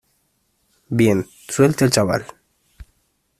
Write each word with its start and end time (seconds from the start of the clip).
bien.¡ 0.89 1.27
suelte 1.47 1.83
al 1.85 1.91
chaval! 1.91 2.25